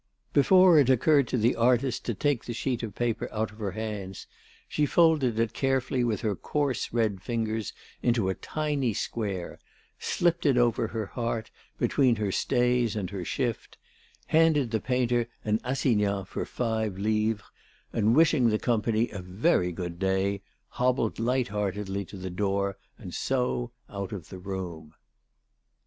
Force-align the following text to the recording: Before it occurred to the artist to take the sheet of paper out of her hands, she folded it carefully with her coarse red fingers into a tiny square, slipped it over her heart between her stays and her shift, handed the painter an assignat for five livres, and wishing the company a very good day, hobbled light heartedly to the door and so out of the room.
Before 0.33 0.79
it 0.79 0.89
occurred 0.89 1.27
to 1.27 1.37
the 1.37 1.55
artist 1.55 2.05
to 2.05 2.15
take 2.15 2.45
the 2.45 2.55
sheet 2.55 2.81
of 2.81 2.95
paper 2.95 3.29
out 3.31 3.51
of 3.51 3.59
her 3.59 3.73
hands, 3.73 4.25
she 4.67 4.87
folded 4.87 5.39
it 5.39 5.53
carefully 5.53 6.03
with 6.03 6.21
her 6.21 6.35
coarse 6.35 6.91
red 6.91 7.21
fingers 7.21 7.71
into 8.01 8.27
a 8.27 8.33
tiny 8.33 8.95
square, 8.95 9.59
slipped 9.99 10.47
it 10.47 10.57
over 10.57 10.87
her 10.87 11.05
heart 11.05 11.51
between 11.77 12.15
her 12.15 12.31
stays 12.31 12.95
and 12.95 13.11
her 13.11 13.23
shift, 13.23 13.77
handed 14.25 14.71
the 14.71 14.79
painter 14.79 15.27
an 15.45 15.59
assignat 15.63 16.27
for 16.27 16.45
five 16.47 16.97
livres, 16.97 17.43
and 17.93 18.15
wishing 18.15 18.49
the 18.49 18.57
company 18.57 19.07
a 19.11 19.21
very 19.21 19.71
good 19.71 19.99
day, 19.99 20.41
hobbled 20.69 21.19
light 21.19 21.49
heartedly 21.49 22.03
to 22.05 22.17
the 22.17 22.31
door 22.31 22.75
and 22.97 23.13
so 23.13 23.69
out 23.87 24.11
of 24.13 24.29
the 24.29 24.39
room. 24.39 24.95